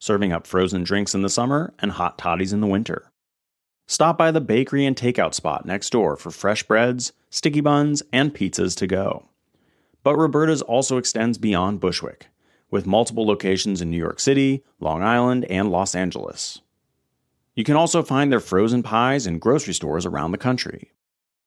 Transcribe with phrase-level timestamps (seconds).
[0.00, 3.12] serving up frozen drinks in the summer and hot toddies in the winter.
[3.86, 8.34] Stop by the bakery and takeout spot next door for fresh breads, sticky buns, and
[8.34, 9.28] pizzas to go.
[10.02, 12.28] But Roberta's also extends beyond Bushwick,
[12.70, 16.60] with multiple locations in New York City, Long Island, and Los Angeles.
[17.54, 20.92] You can also find their frozen pies in grocery stores around the country.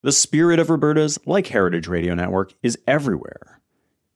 [0.03, 3.61] The spirit of Roberta's, like Heritage Radio Network, is everywhere.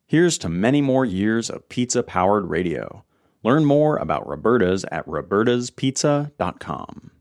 [0.05, 3.05] Here's to many more years of pizza powered radio.
[3.47, 7.11] Learn more about Roberta's at robertaspizza.com.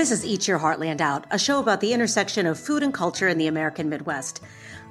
[0.00, 3.28] This is Eat Your Heartland Out, a show about the intersection of food and culture
[3.28, 4.40] in the American Midwest.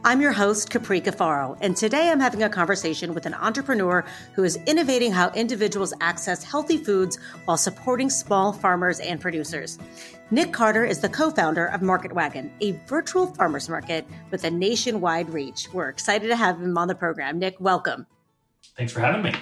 [0.05, 4.43] I'm your host, Capri Cafaro, and today I'm having a conversation with an entrepreneur who
[4.43, 9.79] is innovating how individuals access healthy foods while supporting small farmers and producers.
[10.29, 14.51] Nick Carter is the co founder of Market Wagon, a virtual farmers market with a
[14.51, 15.73] nationwide reach.
[15.73, 17.39] We're excited to have him on the program.
[17.39, 18.05] Nick, welcome.
[18.77, 19.33] Thanks for having me.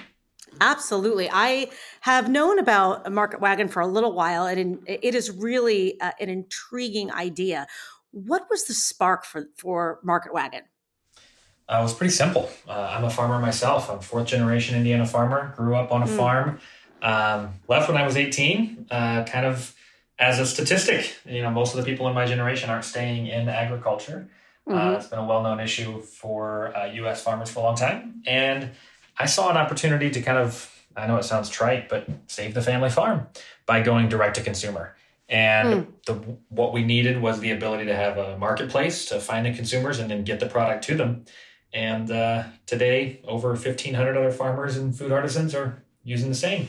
[0.60, 1.28] Absolutely.
[1.32, 1.68] I
[2.00, 6.28] have known about Market Wagon for a little while, and it is really uh, an
[6.28, 7.66] intriguing idea.
[8.10, 10.62] What was the spark for, for Market Wagon?
[11.68, 12.50] Uh, it was pretty simple.
[12.66, 13.90] Uh, I'm a farmer myself.
[13.90, 15.52] I'm fourth generation Indiana farmer.
[15.56, 16.16] Grew up on a mm.
[16.16, 16.60] farm.
[17.02, 18.86] Um, left when I was 18.
[18.90, 19.74] Uh, kind of
[20.18, 23.48] as a statistic, you know, most of the people in my generation aren't staying in
[23.48, 24.28] agriculture.
[24.66, 24.94] Uh, mm-hmm.
[24.96, 27.20] it's been a well-known issue for U.S.
[27.20, 28.70] Uh, farmers for a long time, and
[29.18, 32.62] I saw an opportunity to kind of, I know it sounds trite, but save the
[32.62, 33.26] family farm
[33.66, 34.94] by going direct to consumer.
[35.28, 35.86] And mm.
[36.06, 36.14] the
[36.48, 40.10] what we needed was the ability to have a marketplace to find the consumers and
[40.10, 41.24] then get the product to them.
[41.72, 46.68] And uh, today, over 1,500 other farmers and food artisans are using the same.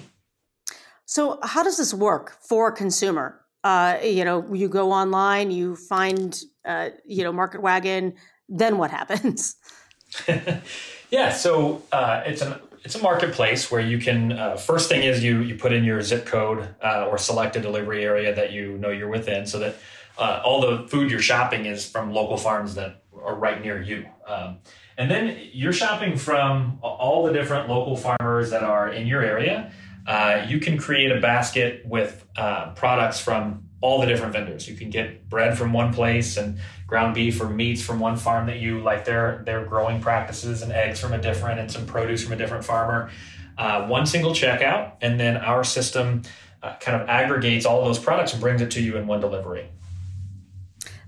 [1.06, 3.40] So, how does this work for a consumer?
[3.64, 8.14] Uh, you know, you go online, you find, uh, you know, Market Wagon.
[8.50, 9.56] Then what happens?
[11.10, 15.24] Yeah, so uh, it's an it's a marketplace where you can uh, first thing is
[15.24, 18.78] you you put in your zip code uh, or select a delivery area that you
[18.78, 19.76] know you're within, so that
[20.18, 24.06] uh, all the food you're shopping is from local farms that are right near you.
[24.28, 24.60] Um,
[24.98, 29.72] and then you're shopping from all the different local farmers that are in your area.
[30.06, 34.68] Uh, you can create a basket with uh, products from all the different vendors.
[34.68, 38.48] You can get bread from one place and ground beef or meats from one farm
[38.48, 42.24] that you like their their growing practices and eggs from a different and some produce
[42.24, 43.10] from a different farmer.
[43.58, 46.22] Uh, one single checkout, and then our system
[46.64, 49.68] uh, kind of aggregates all those products and brings it to you in one delivery.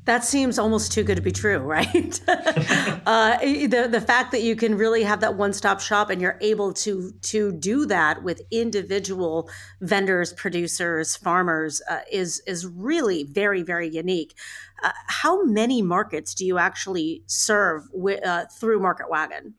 [0.05, 2.19] That seems almost too good to be true, right?
[2.27, 6.37] uh, the the fact that you can really have that one stop shop and you're
[6.41, 9.49] able to to do that with individual
[9.81, 14.33] vendors, producers, farmers uh, is is really very very unique.
[14.83, 19.53] Uh, how many markets do you actually serve with, uh, through Market Wagon?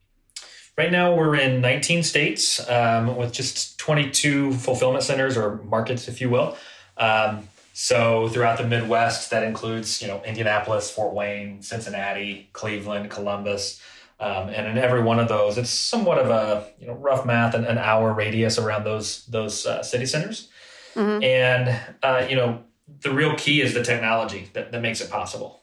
[0.77, 6.21] Right now, we're in 19 states um, with just 22 fulfillment centers or markets, if
[6.21, 6.56] you will.
[6.97, 7.47] Um,
[7.82, 13.81] So throughout the Midwest, that includes you know Indianapolis, Fort Wayne, Cincinnati, Cleveland, Columbus.
[14.20, 17.55] Um, and in every one of those, it's somewhat of a you know rough math,
[17.55, 20.49] an, an hour radius around those those uh, city centers.
[20.94, 21.25] Mm-hmm.
[21.25, 22.62] And uh, you know
[23.00, 25.62] the real key is the technology that, that makes it possible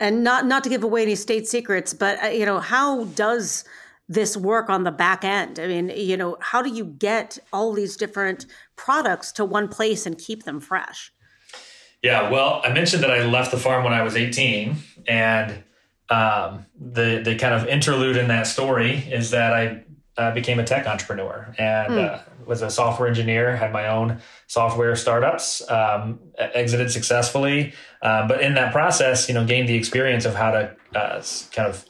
[0.00, 3.64] and not not to give away any state secrets but uh, you know how does
[4.08, 7.72] this work on the back end i mean you know how do you get all
[7.72, 8.46] these different
[8.76, 11.12] products to one place and keep them fresh
[12.02, 14.76] yeah well i mentioned that i left the farm when i was 18
[15.06, 15.62] and
[16.10, 19.82] um, the the kind of interlude in that story is that i
[20.18, 22.10] uh, became a tech entrepreneur and mm.
[22.10, 27.72] uh, was a software engineer, had my own software startups, um, exited successfully.
[28.02, 31.22] Uh, but in that process, you know, gained the experience of how to uh,
[31.52, 31.84] kind of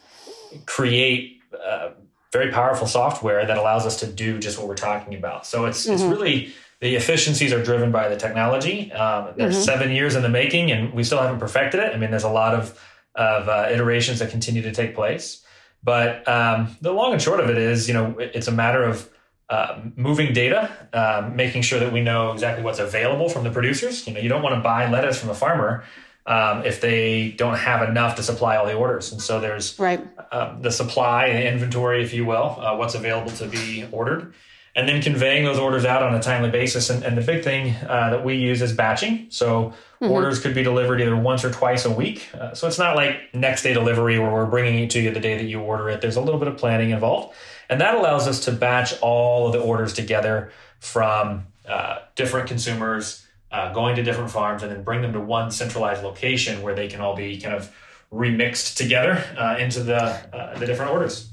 [0.67, 1.91] create uh,
[2.33, 5.47] very powerful software that allows us to do just what we're talking about.
[5.47, 5.95] So it's mm-hmm.
[5.95, 8.93] it's really the efficiencies are driven by the technology.
[8.93, 9.65] Um, there's mm-hmm.
[9.65, 11.95] seven years in the making, and we still haven't perfected it.
[11.95, 12.79] I mean, there's a lot of
[13.15, 15.45] of uh, iterations that continue to take place.
[15.83, 19.09] But um, the long and short of it is, you know, it's a matter of
[19.49, 24.07] uh, moving data, um, making sure that we know exactly what's available from the producers.
[24.07, 25.85] You know, you don't want to buy lettuce from a farmer
[26.29, 29.13] um, if they don't have enough to supply all the orders.
[29.13, 30.07] And so there's right.
[30.31, 34.35] uh, the supply and inventory, if you will, uh, what's available to be ordered
[34.77, 36.91] and then conveying those orders out on a timely basis.
[36.91, 39.27] And, and the big thing uh, that we use is batching.
[39.31, 40.11] So mm-hmm.
[40.11, 42.29] orders could be delivered either once or twice a week.
[42.33, 45.21] Uh, so it's not like next day delivery where we're bringing it to you the
[45.21, 46.01] day that you order it.
[46.01, 47.35] There's a little bit of planning involved.
[47.71, 53.27] And that allows us to batch all of the orders together from uh, different consumers
[53.51, 56.89] uh, going to different farms and then bring them to one centralized location where they
[56.89, 57.75] can all be kind of
[58.13, 61.31] remixed together uh, into the, uh, the different orders.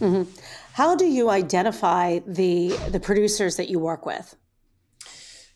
[0.00, 0.30] Mm-hmm.
[0.72, 4.34] How do you identify the the producers that you work with?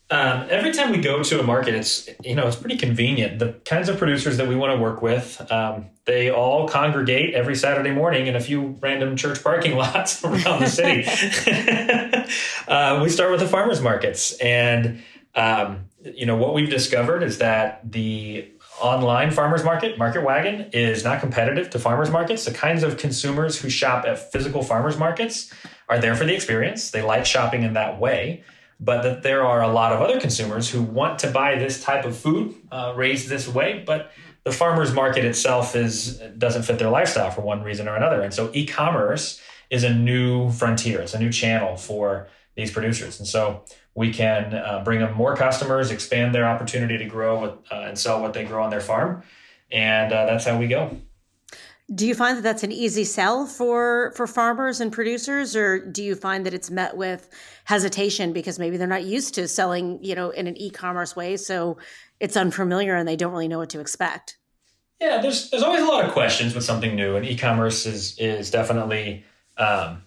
[0.09, 3.39] Um, every time we go to a market, it's you know it's pretty convenient.
[3.39, 7.55] The kinds of producers that we want to work with, um, they all congregate every
[7.55, 11.03] Saturday morning in a few random church parking lots around the city.
[12.67, 15.03] uh, we start with the farmers markets, and
[15.35, 18.51] um, you know what we've discovered is that the
[18.81, 22.45] online farmers market, Market Wagon, is not competitive to farmers markets.
[22.45, 25.53] The kinds of consumers who shop at physical farmers markets
[25.89, 26.91] are there for the experience.
[26.91, 28.43] They like shopping in that way.
[28.79, 32.05] But that there are a lot of other consumers who want to buy this type
[32.05, 34.11] of food uh, raised this way, but
[34.43, 38.21] the farmers market itself is doesn't fit their lifestyle for one reason or another.
[38.21, 41.01] And so e-commerce is a new frontier.
[41.01, 42.27] It's a new channel for
[42.57, 43.19] these producers.
[43.19, 43.63] And so
[43.95, 47.97] we can uh, bring them more customers, expand their opportunity to grow with, uh, and
[47.97, 49.23] sell what they grow on their farm,
[49.71, 50.97] and uh, that's how we go.
[51.95, 56.03] Do you find that that's an easy sell for for farmers and producers, or do
[56.03, 57.29] you find that it's met with
[57.63, 61.77] hesitation because maybe they're not used to selling, you know, in an e-commerce way, so
[62.19, 64.37] it's unfamiliar and they don't really know what to expect?
[64.99, 68.51] Yeah, there's there's always a lot of questions with something new, and e-commerce is is
[68.51, 69.23] definitely,
[69.57, 70.03] um,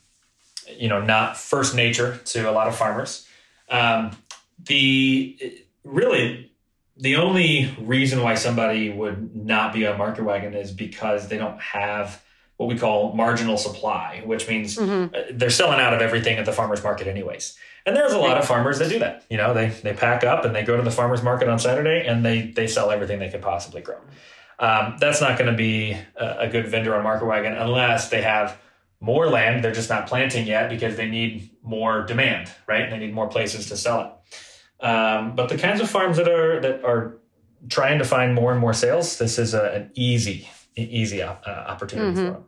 [0.79, 3.27] you know, not first nature to a lot of farmers.
[3.69, 4.17] Um,
[4.67, 6.51] the really
[6.97, 11.61] the only reason why somebody would not be on market wagon is because they don't
[11.61, 12.23] have
[12.59, 15.15] what we call marginal supply, which means mm-hmm.
[15.15, 17.57] Uh, they're selling out of everything at the farmers market anyways.
[17.87, 19.25] And there's a lot of farmers that do that.
[19.31, 22.07] You know, they they pack up and they go to the farmers market on Saturday
[22.07, 23.99] and they they sell everything they could possibly grow.
[24.59, 28.21] Um, that's not going to be a, a good vendor on market wagon unless they
[28.21, 28.61] have
[29.01, 29.65] more land.
[29.65, 32.89] They're just not planting yet because they need more demand, right?
[32.91, 34.87] They need more places to sell it.
[34.87, 37.19] Um, but the kinds of farms that are that are
[37.69, 42.13] trying to find more and more sales, this is a, an easy easy uh, opportunity
[42.13, 42.27] mm-hmm.
[42.27, 42.45] for them.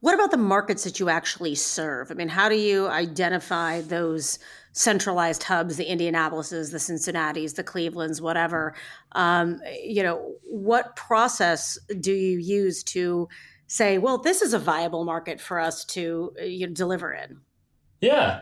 [0.00, 2.10] What about the markets that you actually serve?
[2.10, 4.38] I mean, how do you identify those
[4.72, 8.74] centralized hubs, the Indianapolises, the Cincinnatis, the Clevelands, whatever?
[9.12, 13.28] Um, you know, what process do you use to
[13.70, 17.40] say, well, this is a viable market for us to uh, you know, deliver in?
[18.00, 18.40] Yeah.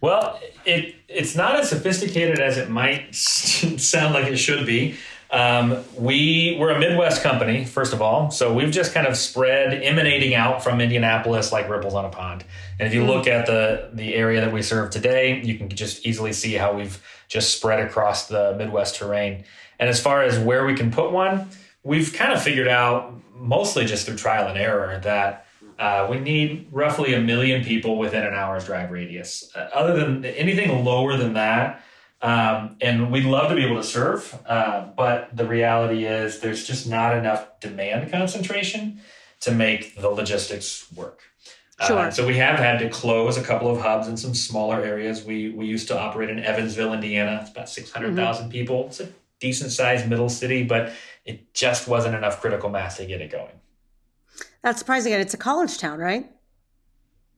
[0.00, 4.96] Well, it it's not as sophisticated as it might sound like it should be.
[5.30, 9.82] Um, we we're a Midwest company, first of all, so we've just kind of spread
[9.82, 12.44] emanating out from Indianapolis like ripples on a pond.
[12.78, 16.06] And if you look at the the area that we serve today, you can just
[16.06, 19.44] easily see how we've just spread across the Midwest terrain.
[19.78, 21.48] And as far as where we can put one,
[21.82, 25.46] we've kind of figured out mostly just through trial and error that
[25.78, 29.50] uh, we need roughly a million people within an hour's drive radius.
[29.54, 31.82] Uh, other than anything lower than that,
[32.22, 36.66] um, and we'd love to be able to serve, uh, but the reality is there's
[36.66, 39.00] just not enough demand concentration
[39.40, 41.22] to make the logistics work.
[41.86, 41.98] Sure.
[41.98, 45.24] Uh, so we have had to close a couple of hubs in some smaller areas.
[45.24, 47.38] We we used to operate in Evansville, Indiana.
[47.40, 48.58] It's about six hundred thousand mm mm-hmm.
[48.58, 48.86] people.
[48.88, 49.08] It's a
[49.40, 50.92] decent sized middle city, but
[51.24, 53.52] it just wasn't enough critical mass to get it going.
[54.62, 55.12] That's surprising.
[55.12, 56.30] And it's a college town, right?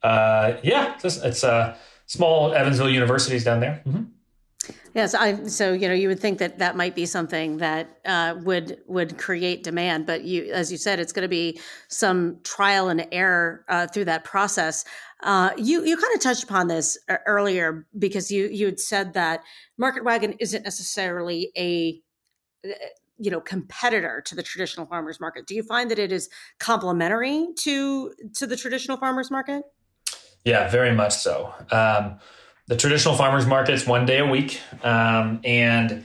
[0.02, 3.82] Uh, yeah, it's, it's a small Evansville universities down there.
[3.87, 4.02] Mm-hmm.
[4.94, 8.34] Yes, I, so you know you would think that that might be something that uh,
[8.42, 11.58] would would create demand, but you, as you said, it's going to be
[11.88, 14.84] some trial and error uh, through that process.
[15.22, 19.40] Uh, you you kind of touched upon this earlier because you you had said that
[19.78, 21.99] Market Wagon isn't necessarily a
[23.16, 25.46] you know competitor to the traditional farmers market.
[25.46, 29.62] Do you find that it is complementary to to the traditional farmers market?
[30.44, 31.54] Yeah, very much so.
[31.70, 32.18] Um,
[32.66, 34.61] the traditional farmers markets one day a week.
[34.83, 36.04] Um, and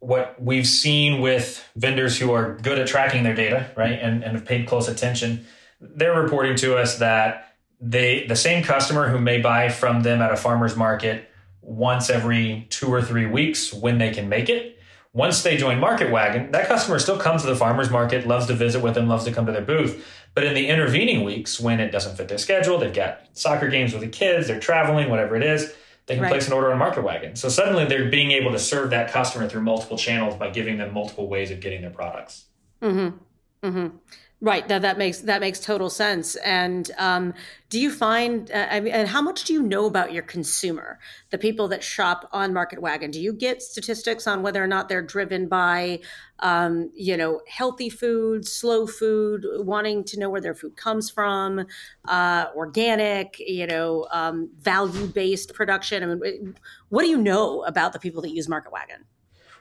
[0.00, 4.32] what we've seen with vendors who are good at tracking their data, right, and, and
[4.34, 5.46] have paid close attention,
[5.80, 10.32] they're reporting to us that they the same customer who may buy from them at
[10.32, 11.30] a farmer's market
[11.62, 14.78] once every two or three weeks when they can make it.
[15.12, 18.54] Once they join Market Wagon, that customer still comes to the farmer's market, loves to
[18.54, 20.06] visit with them, loves to come to their booth.
[20.34, 23.92] But in the intervening weeks, when it doesn't fit their schedule, they've got soccer games
[23.92, 25.74] with the kids, they're traveling, whatever it is,
[26.06, 26.30] they can right.
[26.30, 27.36] place an order on Market Wagon.
[27.36, 30.92] So suddenly they're being able to serve that customer through multiple channels by giving them
[30.94, 32.46] multiple ways of getting their products.
[32.82, 33.66] Mm-hmm.
[33.66, 33.96] Mm-hmm.
[34.42, 34.66] Right.
[34.68, 36.34] That that makes that makes total sense.
[36.36, 37.34] And um,
[37.68, 38.50] do you find?
[38.50, 41.84] Uh, I mean, and how much do you know about your consumer, the people that
[41.84, 43.10] shop on Market Wagon?
[43.10, 46.00] Do you get statistics on whether or not they're driven by,
[46.38, 51.66] um, you know, healthy food, slow food, wanting to know where their food comes from,
[52.06, 56.02] uh, organic, you know, um, value based production?
[56.02, 56.54] I mean,
[56.88, 59.04] what do you know about the people that use Market Wagon?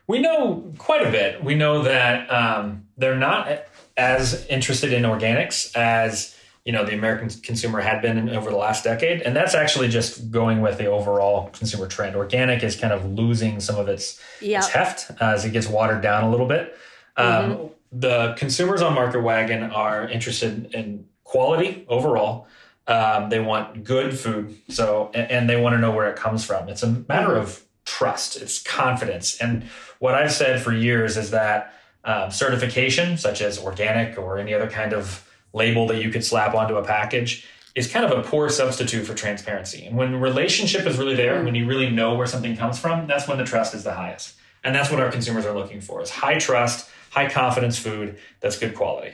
[0.10, 1.44] We know quite a bit.
[1.44, 3.48] We know that um, they're not
[3.96, 6.36] as interested in organics as
[6.66, 10.32] you know the American consumer had been over the last decade, and that's actually just
[10.32, 12.16] going with the overall consumer trend.
[12.16, 14.63] Organic is kind of losing some of its, yep.
[14.63, 16.75] its heft as it gets watered down a little bit.
[17.16, 17.68] Um, mm-hmm.
[17.92, 22.48] the consumers on Market Wagon are interested in quality overall.
[22.88, 26.44] Um, they want good food, so and, and they want to know where it comes
[26.44, 26.68] from.
[26.68, 27.63] It's a matter of
[27.98, 28.38] trust.
[28.41, 29.63] It's confidence, and
[30.00, 34.69] what I've said for years is that um, certification, such as organic or any other
[34.69, 38.50] kind of label that you could slap onto a package, is kind of a poor
[38.50, 39.86] substitute for transparency.
[39.86, 43.27] And when relationship is really there, when you really know where something comes from, that's
[43.27, 44.36] when the trust is the highest.
[44.63, 48.58] And that's what our consumers are looking for: is high trust, high confidence food that's
[48.58, 49.13] good quality.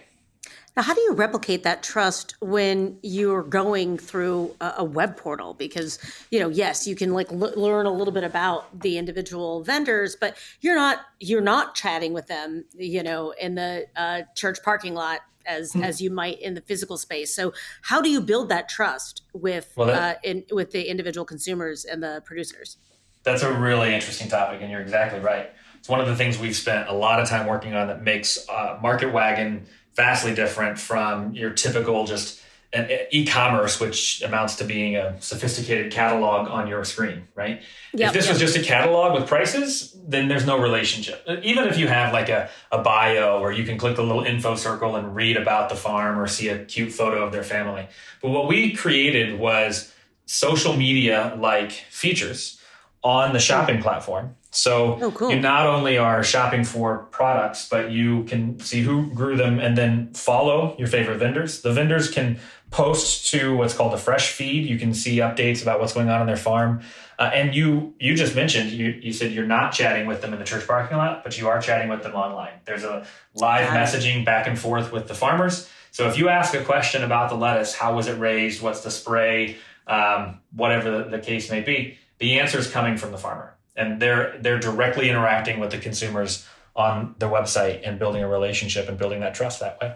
[0.76, 5.54] Now, how do you replicate that trust when you're going through a, a web portal?
[5.54, 6.00] Because
[6.32, 10.18] you know, yes, you can like l- learn a little bit about the individual vendors,
[10.20, 14.94] but you're not you're not chatting with them, you know, in the uh, church parking
[14.94, 15.84] lot as mm-hmm.
[15.84, 17.34] as you might in the physical space.
[17.34, 21.26] So, how do you build that trust with well, that, uh, in, with the individual
[21.26, 22.78] consumers and the producers?
[23.24, 25.52] That's a really interesting topic, and you're exactly right.
[25.80, 28.48] It's one of the things we've spent a lot of time working on that makes
[28.50, 32.42] uh, Market Wagon vastly different from your typical just
[32.76, 37.62] uh, uh, e-commerce, which amounts to being a sophisticated catalog on your screen, right?
[37.94, 38.34] Yep, if this yep.
[38.34, 41.24] was just a catalog with prices, then there's no relationship.
[41.28, 44.24] Uh, even if you have like a, a bio where you can click the little
[44.24, 47.88] info circle and read about the farm or see a cute photo of their family.
[48.22, 49.94] But what we created was
[50.26, 52.60] social media like features
[53.04, 55.32] on the shopping platform so oh, cool.
[55.32, 59.78] you not only are shopping for products, but you can see who grew them and
[59.78, 61.62] then follow your favorite vendors.
[61.62, 62.40] The vendors can
[62.72, 64.66] post to what's called a fresh feed.
[64.66, 66.82] You can see updates about what's going on in their farm.
[67.20, 70.40] Uh, and you you just mentioned you you said you're not chatting with them in
[70.40, 72.54] the church parking lot, but you are chatting with them online.
[72.64, 75.70] There's a live messaging back and forth with the farmers.
[75.92, 78.62] So if you ask a question about the lettuce, how was it raised?
[78.62, 79.58] What's the spray?
[79.88, 84.02] Um, whatever the, the case may be, the answer is coming from the farmer and
[84.02, 88.98] they're they're directly interacting with the consumers on their website and building a relationship and
[88.98, 89.96] building that trust that way.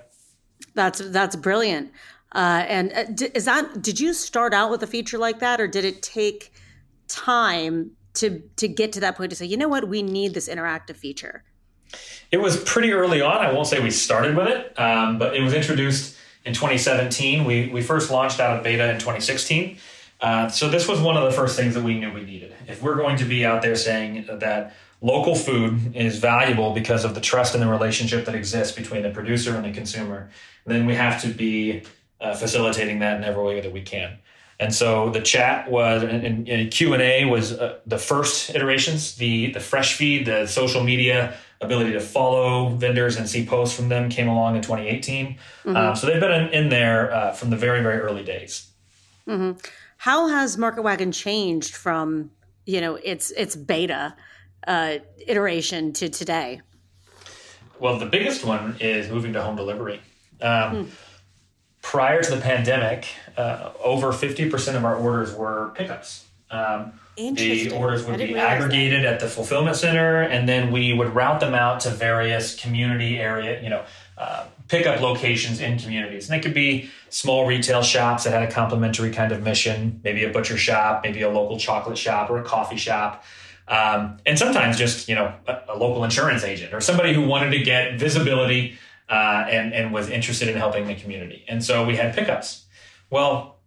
[0.74, 1.91] That's that's brilliant.
[2.33, 5.67] Uh, and uh, is that did you start out with a feature like that, or
[5.67, 6.53] did it take
[7.07, 10.48] time to to get to that point to say, you know what, we need this
[10.48, 11.43] interactive feature?
[12.31, 13.38] It was pretty early on.
[13.38, 17.45] I won't say we started with it, um, but it was introduced in 2017.
[17.45, 19.77] We we first launched out of beta in 2016
[20.22, 22.54] uh, so this was one of the first things that we knew we needed.
[22.68, 27.16] If we're going to be out there saying that local food is valuable because of
[27.16, 30.30] the trust and the relationship that exists between the producer and the consumer,
[30.66, 31.84] then we have to be
[32.20, 34.18] uh, facilitating that in every way that we can.
[34.60, 39.16] And so the chat was and, and Q and A was uh, the first iterations.
[39.16, 43.90] The the fresh feed, the social media ability to follow vendors and see posts from
[43.90, 45.28] them came along in 2018.
[45.28, 45.76] Mm-hmm.
[45.76, 48.70] Um, so they've been in, in there uh, from the very, very early days.
[49.28, 49.60] Mm-hmm.
[50.00, 52.32] How has Market Wagon changed from
[52.65, 54.15] you know its its beta
[54.65, 56.62] uh, iteration to today?
[57.79, 60.00] Well, the biggest one is moving to home delivery.
[60.41, 60.88] Um, mm.
[61.82, 66.25] Prior to the pandemic, uh, over 50% of our orders were pickups.
[66.50, 69.15] Um, the orders would be aggregated that.
[69.15, 73.62] at the fulfillment center, and then we would route them out to various community area,
[73.62, 73.84] you know,
[74.18, 76.30] uh, pickup locations in communities.
[76.30, 80.24] And it could be small retail shops that had a complementary kind of mission, maybe
[80.24, 83.24] a butcher shop, maybe a local chocolate shop or a coffee shop.
[83.68, 87.52] Um, and sometimes just you know a, a, local insurance agent or somebody who wanted
[87.52, 91.46] to get visibility uh, and and was interested in helping the community.
[91.48, 92.66] And so we had pickups.
[93.12, 93.58] Well,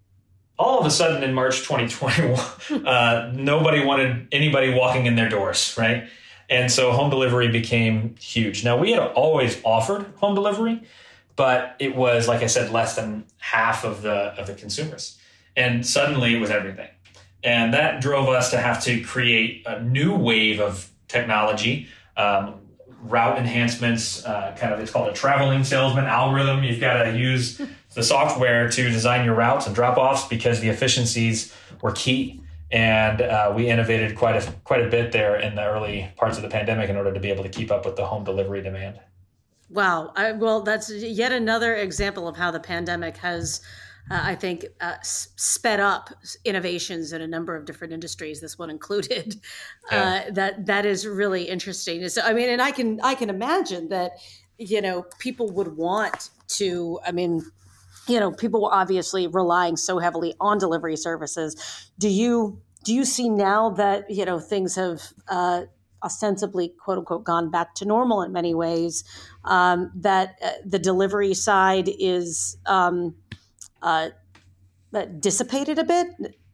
[0.59, 5.75] all of a sudden in March 2021, uh, nobody wanted anybody walking in their doors,
[5.79, 6.09] right?
[6.51, 8.65] And so home delivery became huge.
[8.65, 10.83] Now we had always offered home delivery,
[11.37, 15.19] but it was like I said, less than half of the of the consumers.
[15.57, 16.89] And suddenly it was everything.
[17.45, 22.61] And that drove us to have to create a new wave of technology, um,
[23.03, 26.63] route enhancements, uh, kind of it's called a traveling salesman algorithm.
[26.63, 27.61] You've got to use
[27.95, 32.43] the software to design your routes and drop offs because the efficiencies were key.
[32.73, 36.43] And uh, we innovated quite a quite a bit there in the early parts of
[36.43, 38.99] the pandemic in order to be able to keep up with the home delivery demand.
[39.69, 40.13] Wow.
[40.17, 43.61] I, well, that's yet another example of how the pandemic has
[44.11, 46.11] uh, I think, uh, sped up
[46.45, 48.41] innovations in a number of different industries.
[48.41, 49.37] This one included.
[49.91, 50.25] Yeah.
[50.29, 52.09] Uh, that that is really interesting.
[52.09, 54.13] So, I mean, and I can I can imagine that
[54.59, 57.01] you know people would want to.
[57.05, 57.43] I mean,
[58.09, 61.91] you know, people were obviously relying so heavily on delivery services.
[61.99, 65.63] Do you do you see now that you know things have uh,
[66.03, 69.05] ostensibly quote unquote gone back to normal in many ways
[69.45, 73.15] um, that uh, the delivery side is um,
[73.83, 74.09] uh,
[75.19, 76.09] dissipated a bit?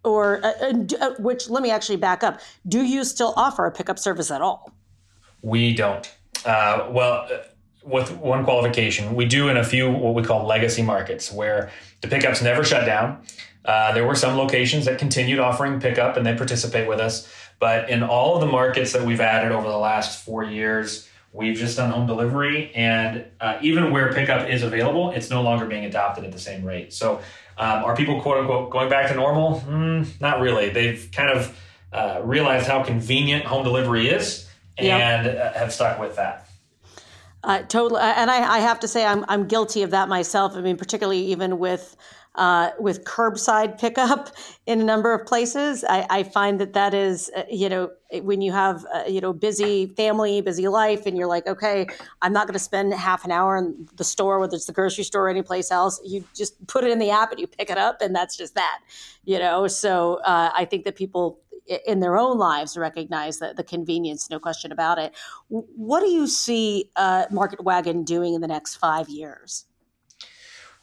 [0.04, 2.40] Or uh, uh, uh, which let me actually back up.
[2.66, 4.72] Do you still offer a pickup service at all?
[5.42, 6.10] We don't.
[6.44, 7.42] Uh, well uh,
[7.84, 12.08] with one qualification we do in a few what we call legacy markets where the
[12.08, 13.20] pickups never shut down
[13.64, 17.88] uh, there were some locations that continued offering pickup and they participate with us but
[17.90, 21.76] in all of the markets that we've added over the last four years We've just
[21.76, 26.24] done home delivery, and uh, even where pickup is available, it's no longer being adopted
[26.24, 26.94] at the same rate.
[26.94, 27.20] So,
[27.58, 29.60] um, are people quote unquote going back to normal?
[29.60, 30.70] Mm, not really.
[30.70, 31.60] They've kind of
[31.92, 35.54] uh, realized how convenient home delivery is and yep.
[35.54, 36.47] Uh, have stuck with that.
[37.44, 40.56] Uh, totally, and I, I, have to say I'm I'm guilty of that myself.
[40.56, 41.96] I mean, particularly even with
[42.38, 44.30] uh, with curbside pickup
[44.66, 45.84] in a number of places.
[45.84, 47.90] I, I find that that is, uh, you know,
[48.22, 51.86] when you have, uh, you know, busy family, busy life, and you're like, okay,
[52.22, 55.04] I'm not going to spend half an hour in the store, whether it's the grocery
[55.04, 56.00] store or any place else.
[56.04, 58.54] You just put it in the app and you pick it up, and that's just
[58.54, 58.80] that,
[59.24, 59.66] you know.
[59.66, 61.40] So uh, I think that people
[61.86, 65.14] in their own lives recognize the, the convenience, no question about it.
[65.48, 69.66] What do you see uh, Market Wagon doing in the next five years?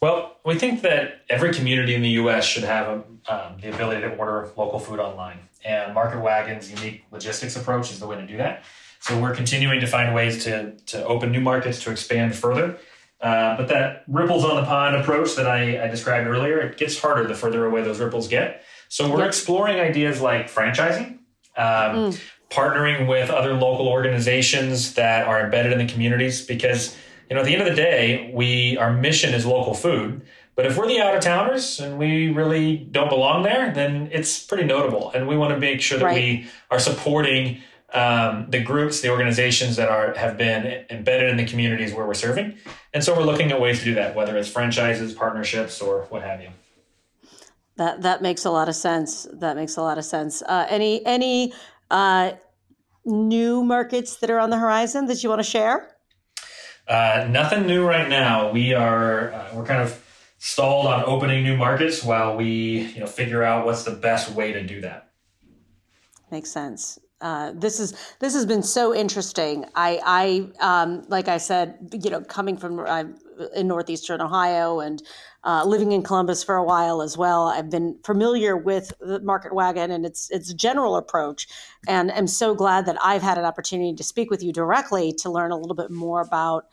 [0.01, 2.45] Well, we think that every community in the U.S.
[2.45, 7.55] should have um, the ability to order local food online, and Market Wagon's unique logistics
[7.55, 8.63] approach is the way to do that.
[8.99, 12.77] So we're continuing to find ways to to open new markets to expand further.
[13.25, 16.99] Uh, but that ripples on the pond approach that I, I, described earlier, it gets
[16.99, 18.61] harder the further away those ripples get.
[18.87, 19.29] So we're yep.
[19.29, 21.17] exploring ideas like franchising,
[21.57, 22.21] um, mm.
[22.51, 26.95] partnering with other local organizations that are embedded in the communities because
[27.27, 30.21] you know, at the end of the day, we our mission is local food.
[30.55, 34.45] But if we're the out of towners and we really don't belong there, then it's
[34.45, 35.09] pretty notable.
[35.15, 36.15] And we want to make sure that right.
[36.15, 37.63] we are supporting
[37.95, 42.13] um, the groups, the organizations that are have been embedded in the communities where we're
[42.13, 42.57] serving.
[42.93, 46.21] And so we're looking at ways to do that, whether it's franchises, partnerships, or what
[46.21, 46.49] have you.
[47.77, 49.27] That that makes a lot of sense.
[49.31, 50.41] That makes a lot of sense.
[50.41, 51.53] Uh, any any
[51.89, 52.33] uh,
[53.05, 55.95] new markets that are on the horizon that you want to share?
[56.87, 58.51] Uh, nothing new right now.
[58.51, 60.01] We are uh, we're kind of
[60.37, 64.51] stalled on opening new markets while we you know figure out what's the best way
[64.51, 65.11] to do that.
[66.29, 66.99] Makes sense.
[67.21, 69.65] Uh, this is this has been so interesting.
[69.73, 73.05] I I um, like I said, you know, coming from uh,
[73.55, 75.01] in northeastern Ohio and
[75.45, 77.47] uh, living in Columbus for a while as well.
[77.47, 81.47] I've been familiar with the Market Wagon and its its general approach,
[81.87, 85.31] and am so glad that I've had an opportunity to speak with you directly to
[85.31, 86.65] learn a little bit more about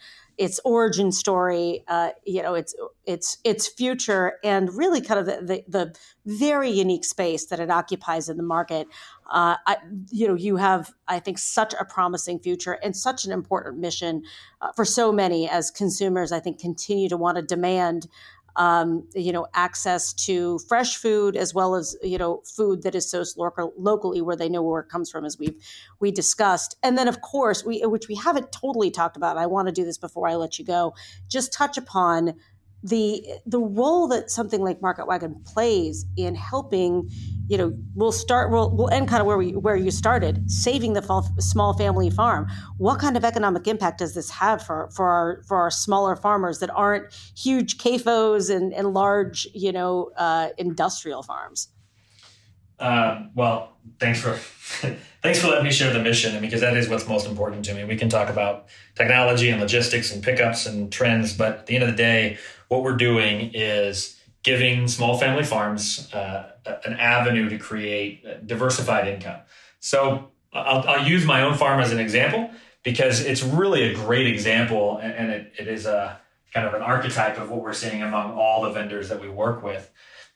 [0.42, 2.74] its origin story, uh, you know, its
[3.07, 5.94] its its future, and really kind of the, the, the
[6.26, 8.88] very unique space that it occupies in the market.
[9.31, 9.76] Uh, I,
[10.11, 14.24] you know, you have, I think, such a promising future and such an important mission
[14.61, 16.33] uh, for so many as consumers.
[16.33, 18.09] I think continue to want to demand
[18.56, 23.06] um, you know, access to fresh food as well as you know food that is
[23.06, 25.56] sourced local, locally where they know where it comes from, as we've
[26.00, 26.76] we discussed.
[26.82, 29.36] And then, of course, we which we haven't totally talked about.
[29.36, 30.94] I want to do this before I let you go.
[31.28, 32.34] Just touch upon
[32.82, 37.08] the the role that something like Market Wagon plays in helping,
[37.48, 40.94] you know, we'll start we'll, we'll end kind of where we where you started, saving
[40.94, 41.02] the
[41.38, 42.48] small family farm.
[42.78, 46.58] What kind of economic impact does this have for for our for our smaller farmers
[46.58, 51.68] that aren't huge CAFOs and, and large, you know, uh, industrial farms?
[52.82, 54.32] Uh, well, thanks for
[55.22, 57.84] thanks for letting me share the mission, because that is what's most important to me.
[57.84, 58.66] We can talk about
[58.96, 62.82] technology and logistics and pickups and trends, but at the end of the day, what
[62.82, 66.50] we're doing is giving small family farms uh,
[66.84, 69.38] an avenue to create diversified income.
[69.78, 72.50] So I'll, I'll, use my own farm as an example
[72.82, 76.18] because it's really a great example and it, it is a
[76.52, 79.62] kind of an archetype of what we're seeing among all the vendors that we work
[79.62, 79.90] with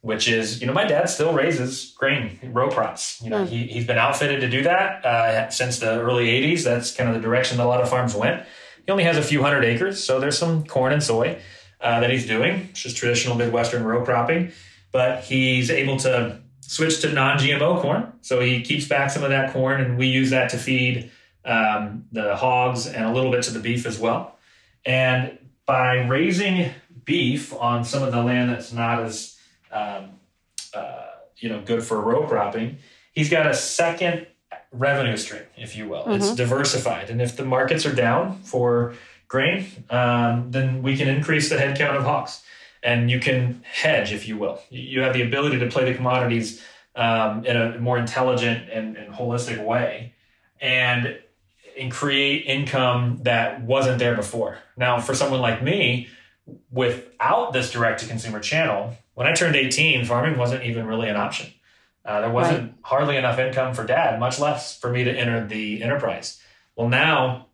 [0.07, 3.49] which is you know my dad still raises grain row crops you know mm.
[3.49, 7.15] he, he's been outfitted to do that uh, since the early 80s that's kind of
[7.15, 8.45] the direction that a lot of farms went
[8.85, 11.39] he only has a few hundred acres so there's some corn and soy
[11.81, 14.53] uh, that he's doing, which is traditional Midwestern row cropping.
[14.93, 18.13] But he's able to switch to non GMO corn.
[18.23, 21.11] So he keeps back some of that corn, and we use that to feed
[21.45, 24.39] um, the hogs and a little bit to the beef as well.
[24.85, 26.71] And by raising
[27.05, 29.36] beef on some of the land that's not as
[29.73, 30.11] um,
[30.75, 31.07] uh,
[31.39, 32.79] you know good for row cropping,
[33.13, 34.27] he's got a second
[34.73, 36.03] revenue stream, if you will.
[36.03, 36.13] Mm-hmm.
[36.13, 38.95] It's diversified, and if the markets are down for
[39.29, 42.43] grain, um, then we can increase the headcount of hogs.
[42.83, 44.61] And you can hedge, if you will.
[44.71, 46.63] You have the ability to play the commodities
[46.95, 50.15] um, in a more intelligent and, and holistic way
[50.61, 51.19] and,
[51.79, 54.59] and create income that wasn't there before.
[54.77, 56.09] Now, for someone like me,
[56.71, 61.17] without this direct to consumer channel, when I turned 18, farming wasn't even really an
[61.17, 61.51] option.
[62.05, 62.75] Uh, there wasn't right.
[62.83, 66.39] hardly enough income for dad, much less for me to enter the enterprise.
[66.77, 67.47] Well, now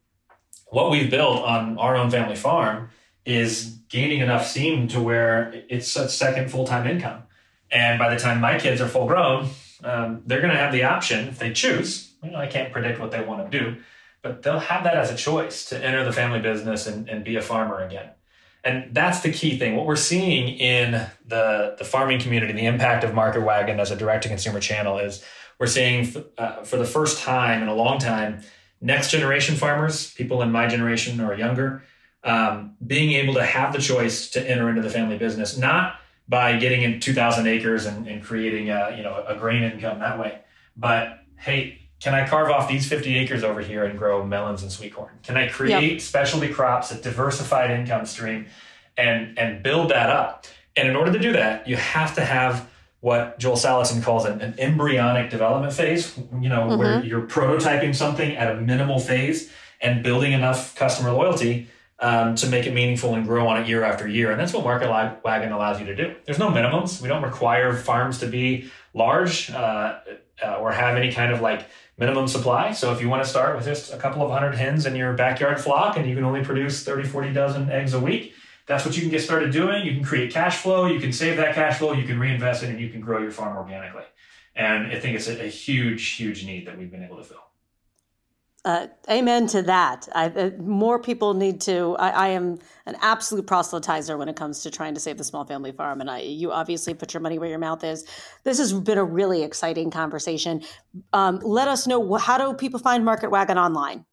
[0.66, 2.90] what we've built on our own family farm
[3.24, 7.22] is gaining enough steam to where it's a second full time income.
[7.70, 9.48] And by the time my kids are full grown,
[9.84, 12.12] um, they're going to have the option if they choose.
[12.24, 13.76] You know, I can't predict what they want to do,
[14.20, 17.36] but they'll have that as a choice to enter the family business and, and be
[17.36, 18.10] a farmer again.
[18.64, 19.76] And that's the key thing.
[19.76, 20.92] What we're seeing in
[21.26, 24.98] the, the farming community, the impact of Market Wagon as a direct to consumer channel
[24.98, 25.24] is
[25.58, 28.42] we're seeing uh, for the first time in a long time
[28.80, 31.82] next generation farmers, people in my generation or younger,
[32.24, 36.56] um, being able to have the choice to enter into the family business, not by
[36.56, 40.38] getting in 2,000 acres and, and creating a, you know, a grain income that way,
[40.76, 44.72] but hey, can I carve off these 50 acres over here and grow melons and
[44.72, 45.12] sweet corn?
[45.22, 46.00] Can I create yep.
[46.00, 48.46] specialty crops, a diversified income stream,
[48.96, 50.46] and and build that up?
[50.76, 52.68] And in order to do that, you have to have
[53.00, 56.78] what Joel Salatin calls an, an embryonic development phase, you know, mm-hmm.
[56.78, 62.48] where you're prototyping something at a minimal phase and building enough customer loyalty um, to
[62.48, 64.30] make it meaningful and grow on it year after year.
[64.30, 64.88] And that's what Market
[65.24, 66.14] Wagon allows you to do.
[66.24, 67.00] There's no minimums.
[67.00, 69.98] We don't require farms to be large uh,
[70.44, 71.66] uh, or have any kind of like
[71.98, 72.72] minimum supply.
[72.72, 75.12] So if you want to start with just a couple of hundred hens in your
[75.12, 78.34] backyard flock and you can only produce 30, 40 dozen eggs a week,
[78.66, 79.84] that's what you can get started doing.
[79.84, 82.70] You can create cash flow, you can save that cash flow, you can reinvest it,
[82.70, 84.04] and you can grow your farm organically.
[84.54, 87.42] And I think it's a, a huge, huge need that we've been able to fill.
[88.64, 90.08] Uh, amen to that.
[90.14, 91.96] I, uh, more people need to.
[91.98, 95.44] I, I, am an absolute proselytizer when it comes to trying to save the small
[95.44, 98.06] family farm, and I, you obviously put your money where your mouth is.
[98.44, 100.62] This has been a really exciting conversation.
[101.12, 104.04] Um, let us know how do people find Market Wagon online.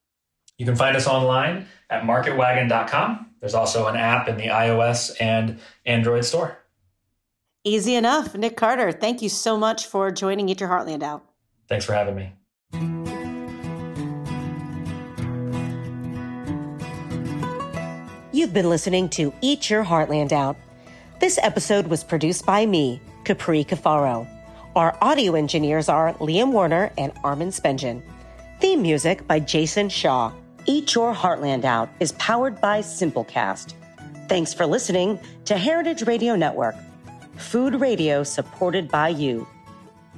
[0.58, 3.28] You can find us online at marketwagon.com.
[3.42, 6.58] There's also an app in the iOS and Android store.
[7.64, 8.34] Easy enough.
[8.36, 11.24] Nick Carter, thank you so much for joining Eat Your Heartland Out.
[11.68, 12.34] Thanks for having me.
[18.40, 20.56] You've been listening to Eat Your Heartland Out.
[21.20, 24.26] This episode was produced by me, Capri Cafaro.
[24.78, 28.02] Our audio engineers are Liam Warner and Armin Spengen.
[28.62, 30.32] Theme music by Jason Shaw.
[30.66, 33.74] Eat Your Heartland Out is powered by Simplecast.
[34.30, 36.76] Thanks for listening to Heritage Radio Network,
[37.36, 39.46] food radio supported by you.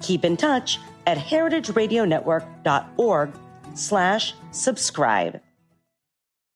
[0.04, 3.32] Keep in touch at heritageradionetwork.org
[3.74, 5.42] slash subscribe.